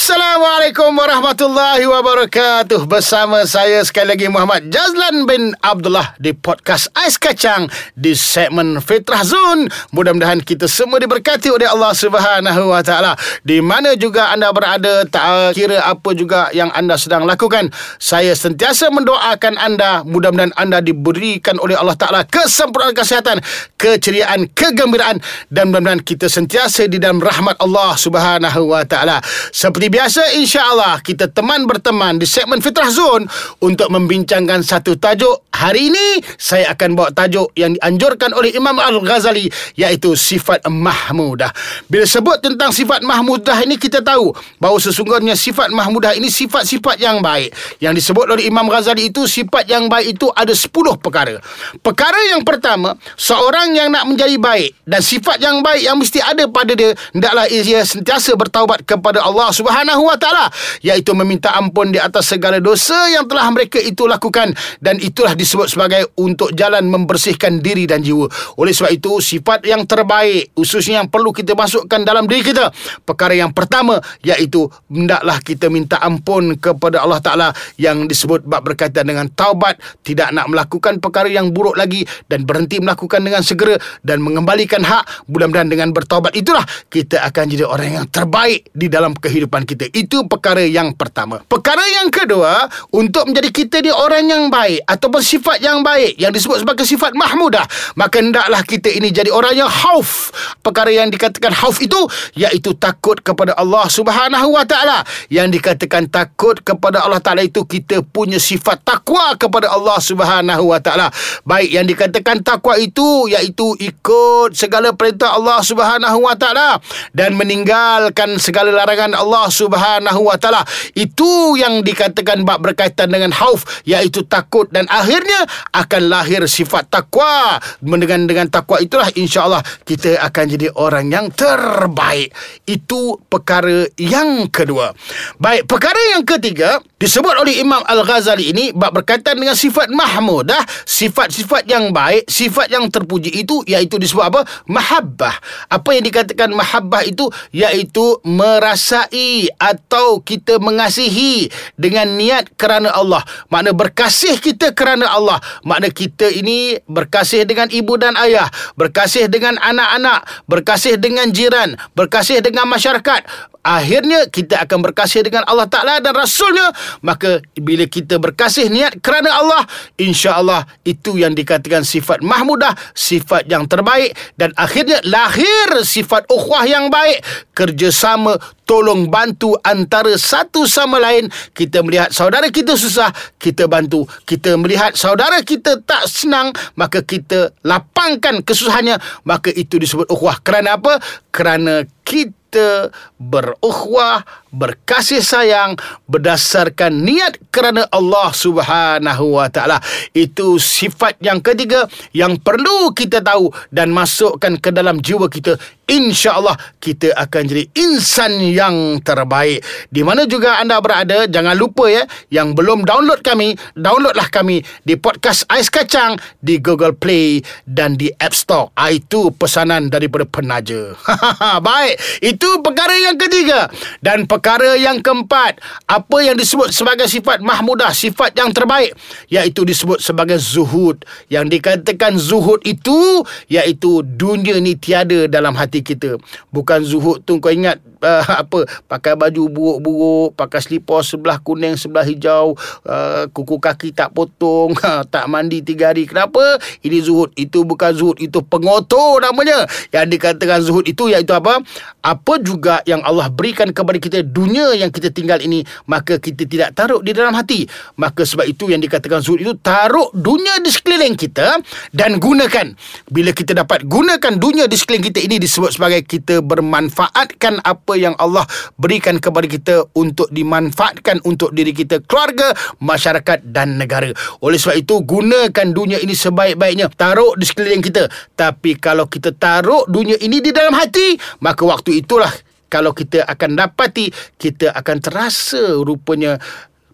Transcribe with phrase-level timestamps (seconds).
[0.00, 7.68] Assalamualaikum warahmatullahi wabarakatuh Bersama saya sekali lagi Muhammad Jazlan bin Abdullah Di podcast Ais Kacang
[7.92, 13.12] Di segmen Fitrah Zone Mudah-mudahan kita semua diberkati oleh Allah Subhanahu Wa Taala.
[13.44, 17.68] Di mana juga anda berada Tak kira apa juga yang anda sedang lakukan
[18.00, 23.44] Saya sentiasa mendoakan anda Mudah-mudahan anda diberikan oleh Allah Ta'ala Kesempurnaan kesihatan
[23.76, 25.20] Keceriaan, kegembiraan
[25.52, 29.20] Dan mudah-mudahan kita sentiasa di dalam rahmat Allah Subhanahu Wa Taala.
[29.52, 33.26] Seperti biasa insya-Allah kita teman berteman di segmen Fitrah Zone
[33.58, 35.50] untuk membincangkan satu tajuk.
[35.50, 41.50] Hari ini saya akan bawa tajuk yang dianjurkan oleh Imam Al-Ghazali iaitu sifat mahmudah.
[41.90, 44.30] Bila sebut tentang sifat mahmudah ini kita tahu
[44.62, 47.50] bahawa sesungguhnya sifat mahmudah ini sifat-sifat yang baik.
[47.82, 50.70] Yang disebut oleh Imam Ghazali itu sifat yang baik itu ada 10
[51.02, 51.42] perkara.
[51.82, 56.46] Perkara yang pertama, seorang yang nak menjadi baik dan sifat yang baik yang mesti ada
[56.46, 60.44] pada dia hendaklah ia sentiasa bertaubat kepada Allah Subhanahu Subhanahu wa taala
[60.84, 64.52] iaitu meminta ampun di atas segala dosa yang telah mereka itu lakukan.
[64.76, 68.28] Dan itulah disebut sebagai untuk jalan membersihkan diri dan jiwa.
[68.60, 72.68] Oleh sebab itu sifat yang terbaik khususnya yang perlu kita masukkan dalam diri kita
[73.08, 77.48] perkara yang pertama iaitu hendaklah kita minta ampun kepada Allah taala
[77.80, 79.80] yang disebut bab berkaitan dengan taubat.
[80.04, 85.24] Tidak nak melakukan perkara yang buruk lagi dan berhenti melakukan dengan segera dan mengembalikan hak.
[85.32, 89.86] Mudah-mudahan dengan bertaubat itulah kita akan jadi orang yang terbaik di dalam kehidupan kehidupan kita.
[89.94, 91.38] Itu perkara yang pertama.
[91.46, 96.34] Perkara yang kedua, untuk menjadi kita ni orang yang baik ataupun sifat yang baik yang
[96.34, 97.62] disebut sebagai sifat mahmudah,
[97.94, 100.34] maka hendaklah kita ini jadi orang yang hauf.
[100.60, 101.98] Perkara yang dikatakan hauf itu
[102.34, 105.06] iaitu takut kepada Allah Subhanahu Wa Taala.
[105.30, 110.80] Yang dikatakan takut kepada Allah Taala itu kita punya sifat takwa kepada Allah Subhanahu Wa
[110.82, 111.08] Taala.
[111.46, 116.82] Baik yang dikatakan takwa itu iaitu ikut segala perintah Allah Subhanahu Wa Taala
[117.14, 120.64] dan meninggalkan segala larangan Allah Subhanahu wa taala.
[120.96, 125.44] Itu yang dikatakan bab berkaitan dengan khauf iaitu takut dan akhirnya
[125.76, 127.60] akan lahir sifat takwa.
[127.80, 132.32] Dengan dengan takwa itulah insya-Allah kita akan jadi orang yang terbaik.
[132.64, 134.96] Itu perkara yang kedua.
[135.36, 141.64] Baik, perkara yang ketiga disebut oleh Imam Al-Ghazali ini bab berkaitan dengan sifat mahmudah, sifat-sifat
[141.64, 144.44] yang baik, sifat yang terpuji itu iaitu disebut apa?
[144.68, 145.32] Mahabbah.
[145.72, 151.48] Apa yang dikatakan mahabbah itu iaitu merasai atau kita mengasihi
[151.80, 153.24] dengan niat kerana Allah.
[153.48, 155.40] Makna berkasih kita kerana Allah.
[155.64, 162.44] Makna kita ini berkasih dengan ibu dan ayah, berkasih dengan anak-anak, berkasih dengan jiran, berkasih
[162.44, 163.24] dengan masyarakat,
[163.60, 166.72] akhirnya kita akan berkasih dengan Allah Ta'ala dan Rasulnya
[167.02, 169.62] maka bila kita berkasih niat kerana Allah
[169.96, 176.88] insya-Allah itu yang dikatakan sifat mahmudah sifat yang terbaik dan akhirnya lahir sifat ukhuwah yang
[176.88, 177.22] baik.
[177.54, 181.28] Kerjasama tolong bantu antara satu sama lain.
[181.52, 184.06] Kita melihat saudara kita susah kita bantu.
[184.24, 188.96] Kita melihat saudara kita tak senang maka kita lapangkan kesusahannya.
[189.26, 190.40] Maka itu disebut ukhuwah.
[190.40, 191.02] Kerana apa?
[191.28, 195.78] Kerana kita kita berukhwah, berkasih sayang
[196.10, 199.78] berdasarkan niat kerana Allah Subhanahu Wa Taala.
[200.10, 205.62] Itu sifat yang ketiga yang perlu kita tahu dan masukkan ke dalam jiwa kita.
[205.90, 209.58] Insya-Allah kita akan jadi insan yang terbaik.
[209.90, 214.94] Di mana juga anda berada, jangan lupa ya, yang belum download kami, downloadlah kami di
[214.94, 218.70] podcast Ais Kacang di Google Play dan di App Store.
[218.78, 220.94] Ah, itu pesanan daripada penaja.
[221.66, 223.66] Baik, itu perkara yang ketiga.
[223.98, 225.58] Dan perkara yang keempat,
[225.90, 228.94] apa yang disebut sebagai sifat mahmudah, sifat yang terbaik,
[229.26, 231.02] iaitu disebut sebagai zuhud.
[231.26, 236.16] Yang dikatakan zuhud itu, iaitu dunia ni tiada dalam hati kita.
[236.54, 242.04] Bukan zuhud tu kau ingat uh, apa pakai baju buruk-buruk, pakai selipar sebelah kuning, sebelah
[242.04, 244.74] hijau, uh, kuku kaki tak potong,
[245.12, 246.08] tak mandi tiga hari.
[246.08, 246.58] Kenapa?
[246.84, 247.32] Ini zuhud.
[247.36, 249.64] Itu bukan zuhud, itu pengotor namanya.
[249.94, 251.60] Yang dikatakan zuhud itu iaitu apa?
[252.00, 256.72] Apa juga yang Allah berikan kepada kita dunia yang kita tinggal ini, maka kita tidak
[256.74, 257.68] taruh di dalam hati.
[258.00, 261.60] Maka sebab itu yang dikatakan zuhud itu taruh dunia di sekeliling kita
[261.92, 262.72] dan gunakan.
[263.10, 268.14] Bila kita dapat gunakan dunia di sekeliling kita ini disebut sebagai kita bermanfaatkan apa yang
[268.18, 268.44] Allah
[268.76, 272.52] berikan kepada kita untuk dimanfaatkan untuk diri kita, keluarga,
[272.82, 274.10] masyarakat dan negara.
[274.44, 276.92] Oleh sebab itu, gunakan dunia ini sebaik-baiknya.
[276.92, 278.06] Taruh di sekeliling kita.
[278.36, 282.30] Tapi kalau kita taruh dunia ini di dalam hati, maka waktu itulah
[282.70, 286.38] kalau kita akan dapati, kita akan terasa rupanya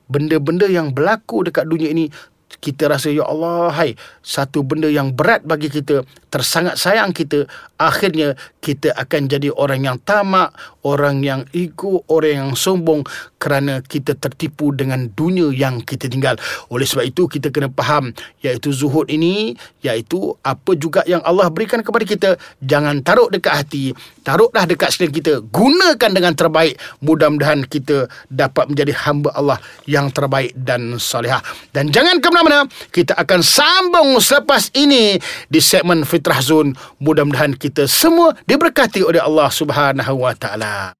[0.06, 2.08] benda-benda yang berlaku dekat dunia ini
[2.62, 7.44] kita rasa ya Allah hai satu benda yang berat bagi kita tersangat sayang kita
[7.76, 10.54] akhirnya kita akan jadi orang yang tamak
[10.86, 13.02] orang yang ego orang yang sombong
[13.42, 16.38] kerana kita tertipu dengan dunia yang kita tinggal.
[16.70, 18.14] Oleh sebab itu kita kena faham
[18.46, 22.30] iaitu zuhud ini iaitu apa juga yang Allah berikan kepada kita.
[22.62, 23.90] Jangan taruh dekat hati
[24.26, 25.34] taruhlah dekat sekeliling kita.
[25.54, 26.74] Gunakan dengan terbaik.
[26.98, 31.40] Mudah-mudahan kita dapat menjadi hamba Allah yang terbaik dan salihah.
[31.70, 36.74] Dan jangan ke mana-mana kita akan sambung selepas ini di segmen Fitrah Zone.
[36.98, 40.92] Mudah-mudahan kita semua diberkati oleh Allah Subhanahu wa taala Nah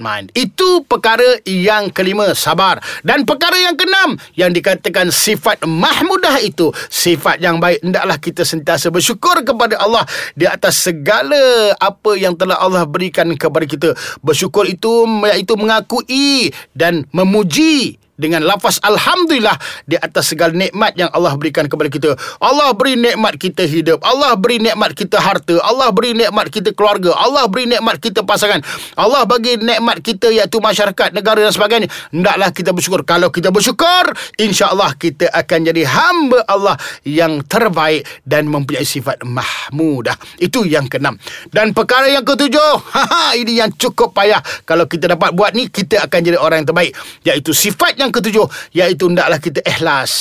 [0.00, 0.32] mind.
[0.32, 2.80] Itu perkara yang kelima, sabar.
[3.04, 8.88] Dan perkara yang keenam, yang dikatakan sifat mahmudah itu, sifat yang baik, hendaklah kita sentiasa
[8.88, 13.92] bersyukur kepada Allah di atas segala apa yang telah Allah berikan kepada kita.
[14.24, 19.56] Bersyukur itu, iaitu mengakui dan memuji dengan lafaz alhamdulillah
[19.88, 22.10] di atas segala nikmat yang Allah berikan kepada kita.
[22.36, 27.16] Allah beri nikmat kita hidup, Allah beri nikmat kita harta, Allah beri nikmat kita keluarga,
[27.16, 28.60] Allah beri nikmat kita pasangan.
[29.00, 31.88] Allah bagi nikmat kita iaitu masyarakat, negara dan sebagainya.
[32.12, 33.00] Hendaklah kita bersyukur.
[33.08, 36.76] Kalau kita bersyukur, insya-Allah kita akan jadi hamba Allah
[37.06, 40.14] yang terbaik dan mempunyai sifat mahmudah.
[40.36, 41.16] Itu yang keenam.
[41.48, 42.74] Dan perkara yang ketujuh,
[43.40, 44.42] ini yang cukup payah.
[44.66, 46.92] Kalau kita dapat buat ni, kita akan jadi orang yang terbaik,
[47.24, 50.12] iaitu sifat yang yang ketujuh iaitu hendaklah kita ikhlas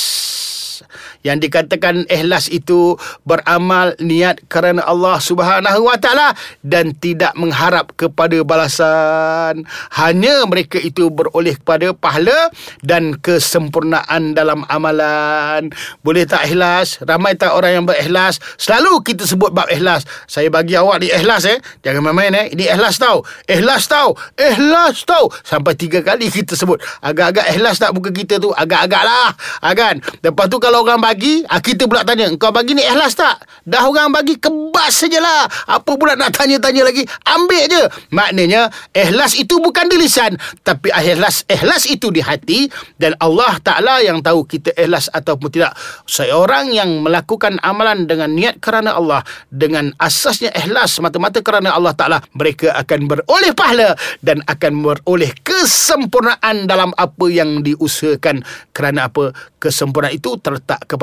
[1.26, 2.96] yang dikatakan ikhlas itu
[3.28, 6.32] beramal niat kerana Allah Subhanahu Wa Taala
[6.64, 9.68] dan tidak mengharap kepada balasan.
[9.96, 15.72] Hanya mereka itu beroleh kepada pahala dan kesempurnaan dalam amalan.
[16.00, 17.04] Boleh tak ikhlas?
[17.04, 18.40] Ramai tak orang yang berikhlas?
[18.56, 20.08] Selalu kita sebut bab ikhlas.
[20.26, 21.60] Saya bagi awak ni ikhlas eh.
[21.84, 22.46] Jangan main-main eh.
[22.56, 23.28] Ini ikhlas tau.
[23.44, 24.16] Ikhlas tau.
[24.40, 25.28] Ikhlas tau.
[25.44, 26.80] Sampai tiga kali kita sebut.
[27.04, 28.56] Agak-agak ikhlas tak muka kita tu?
[28.56, 29.30] Agak-agak lah.
[29.64, 30.00] Ha, kan?
[30.24, 33.42] Lepas tu kalau orang bagi ah, Kita pula tanya Kau bagi ni ikhlas tak?
[33.66, 35.50] Dah orang bagi Kebas sajalah.
[35.66, 37.02] Apa pula nak tanya-tanya lagi?
[37.26, 37.84] Ambil je.
[38.14, 42.70] Maknanya Ikhlas itu bukan di lisan Tapi ikhlas Ikhlas itu di hati.
[43.02, 45.74] Dan Allah Ta'ala yang tahu Kita ikhlas ataupun tidak.
[46.06, 52.18] Seorang yang melakukan amalan Dengan niat kerana Allah Dengan asasnya ikhlas Mata-mata kerana Allah Ta'ala
[52.38, 58.44] Mereka akan beroleh pahala Dan akan beroleh kesempurnaan Dalam apa yang diusahakan.
[58.76, 59.32] Kerana apa?
[59.58, 60.99] Kesempurnaan itu terletak kepada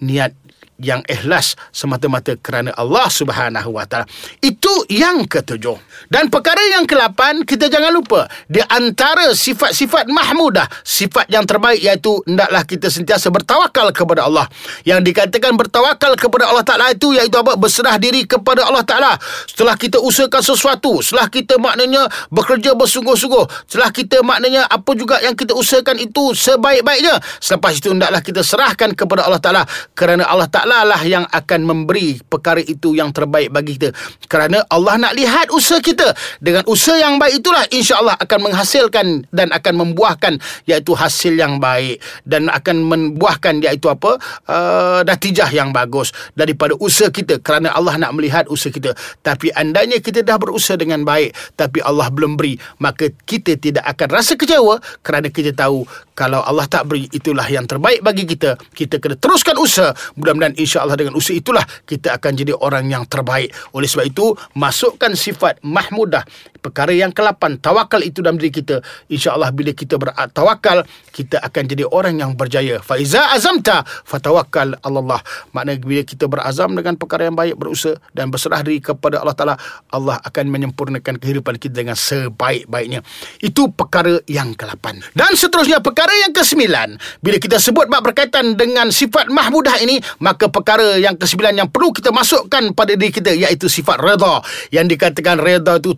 [0.00, 0.32] niat
[0.80, 4.06] yang ikhlas semata-mata kerana Allah Subhanahu Wa Taala.
[4.40, 5.76] Itu yang ketujuh.
[6.08, 12.24] Dan perkara yang kelapan, kita jangan lupa di antara sifat-sifat mahmudah, sifat yang terbaik iaitu
[12.24, 14.48] hendaklah kita sentiasa bertawakal kepada Allah.
[14.88, 17.54] Yang dikatakan bertawakal kepada Allah Taala itu iaitu apa?
[17.60, 19.12] Berserah diri kepada Allah Taala.
[19.44, 25.36] Setelah kita usahakan sesuatu, setelah kita maknanya bekerja bersungguh-sungguh, setelah kita maknanya apa juga yang
[25.36, 30.69] kita usahakan itu sebaik-baiknya, selepas itu hendaklah kita serahkan kepada Allah Ta'ala kerana Allah Ta'ala
[30.86, 33.90] lah yang akan memberi perkara itu yang terbaik bagi kita.
[34.30, 36.14] Kerana Allah nak lihat usaha kita.
[36.38, 40.38] Dengan usaha yang baik itulah insya Allah akan menghasilkan dan akan membuahkan
[40.70, 41.98] iaitu hasil yang baik.
[42.22, 44.16] Dan akan membuahkan iaitu apa?
[44.46, 47.42] Uh, natijah yang bagus daripada usaha kita.
[47.42, 48.94] Kerana Allah nak melihat usaha kita.
[49.26, 54.08] Tapi andainya kita dah berusaha dengan baik tapi Allah belum beri maka kita tidak akan
[54.14, 54.78] rasa kecewa.
[55.02, 55.84] Kerana kita tahu
[56.20, 58.60] kalau Allah tak beri itulah yang terbaik bagi kita.
[58.76, 59.96] Kita kena teruskan usaha.
[60.20, 63.50] Mudah-mudahan insya-Allah dengan usaha itulah kita akan jadi orang yang terbaik.
[63.72, 66.22] Oleh sebab itu masukkan sifat mahmudah
[66.60, 68.84] perkara yang ke-8 tawakal itu dalam diri kita.
[69.08, 72.78] insya-Allah bila kita bertawakal kita akan jadi orang yang berjaya.
[72.84, 75.20] Faiza azamta fatawakkal Allah.
[75.56, 79.54] Makna bila kita berazam dengan perkara yang baik berusaha dan berserah diri kepada Allah Taala
[79.90, 83.02] Allah akan menyempurnakan kehidupan kita dengan sebaik-baiknya.
[83.40, 88.92] Itu perkara yang ke-8 dan seterusnya perkara yang kesembilan bila kita sebut bab berkaitan dengan
[88.92, 93.66] sifat mahmudah ini maka perkara yang kesembilan yang perlu kita masukkan pada diri kita iaitu
[93.70, 94.42] sifat redha.
[94.74, 95.92] Yang dikatakan redha itu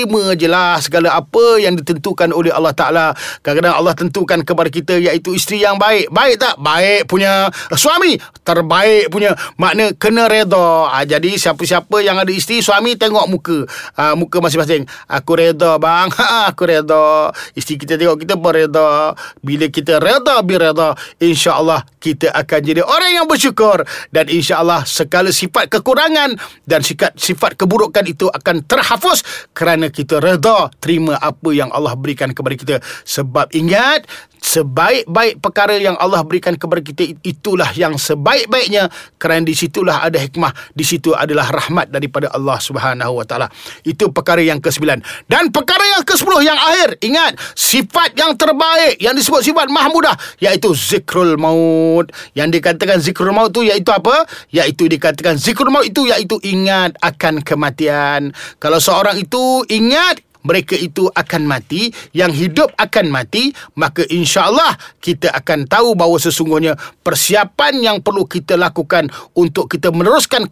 [0.00, 3.06] terima jelas segala apa yang ditentukan oleh Allah Taala.
[3.44, 6.08] Kadang-kadang Allah tentukan kepada kita iaitu isteri yang baik.
[6.08, 6.56] Baik tak?
[6.56, 8.16] Baik punya suami.
[8.40, 9.36] Terbaik punya.
[9.60, 13.58] Makna kena redha ha, jadi siapa-siapa yang ada isteri suami tengok muka.
[14.00, 14.88] Ha, muka masing-masing.
[15.04, 16.08] Aku redha bang.
[16.30, 19.12] Ha, aku redha isteri kita tengok kita pun redha
[19.44, 23.84] bila kita reda bireda insya-Allah kita akan jadi orang yang bersyukur.
[24.08, 30.72] Dan insya-Allah segala sifat kekurangan dan sifat sifat keburukan itu akan terhapus kerana kita reda
[30.80, 32.76] terima apa yang Allah berikan kepada kita.
[33.04, 34.08] Sebab ingat
[34.50, 38.90] sebaik-baik perkara yang Allah berikan kepada kita itulah yang sebaik-baiknya.
[39.14, 40.50] Kerana di situlah ada hikmah.
[40.74, 43.46] Di situ adalah rahmat daripada Allah Subhanahu wa taala.
[43.86, 44.82] Itu perkara yang ke-9
[45.30, 46.88] dan perkara yang ke-10 yang akhir.
[46.98, 52.10] Ingat sifat yang terbaik yang disebut sifat mahmudah iaitu zikrul maut.
[52.34, 54.26] Yang dikatakan zikrul maut tu iaitu apa?
[54.50, 58.34] Iaitu dikatakan zikrul maut itu iaitu ingat akan kematian.
[58.58, 65.32] Kalau seorang itu ingat mereka itu akan mati yang hidup akan mati maka insya-Allah kita
[65.32, 70.46] akan tahu bahawa sesungguhnya persiapan yang perlu kita lakukan untuk kita meneruskan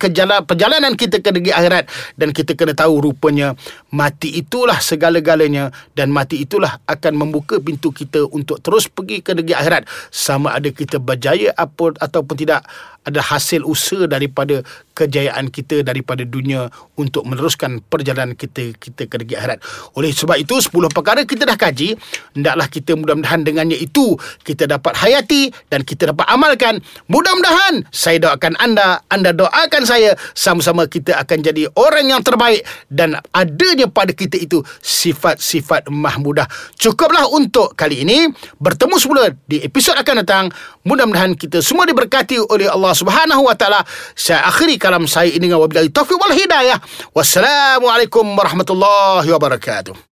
[0.45, 1.85] perjalanan kita ke negeri akhirat.
[2.19, 3.55] Dan kita kena tahu rupanya
[3.93, 9.55] mati itulah segala-galanya dan mati itulah akan membuka pintu kita untuk terus pergi ke negeri
[9.55, 9.83] akhirat.
[10.11, 12.67] Sama ada kita berjaya apa ataupun tidak
[13.09, 14.61] ada hasil usaha daripada
[14.93, 16.67] kejayaan kita daripada dunia
[16.99, 19.59] untuk meneruskan perjalanan kita kita ke negeri akhirat.
[19.95, 21.95] Oleh sebab itu 10 perkara kita dah kaji,
[22.35, 26.83] hendaklah kita mudah-mudahan dengannya itu kita dapat hayati dan kita dapat amalkan.
[27.07, 33.23] Mudah-mudahan saya doakan anda, anda doakan saya sama-sama kita akan jadi orang yang terbaik dan
[33.31, 36.51] adanya pada kita itu sifat-sifat mahmudah.
[36.75, 38.27] Cukuplah untuk kali ini.
[38.59, 40.45] Bertemu semula di episod akan datang.
[40.83, 43.87] Mudah-mudahan kita semua diberkati oleh Allah Subhanahu wa taala.
[44.19, 46.79] Saya akhiri kalam saya ini dengan wabillahi taufiq wal hidayah.
[47.15, 50.07] Wassalamualaikum warahmatullahi wabarakatuh.